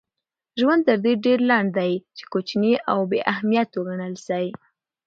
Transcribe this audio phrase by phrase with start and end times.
[0.59, 4.45] ژوند تر دې ډېر لنډ دئ، چي کوچني او بې اهمیت وګڼل سئ.